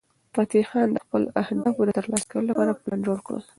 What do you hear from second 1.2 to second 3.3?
اهدافو د ترلاسه کولو لپاره پلان جوړ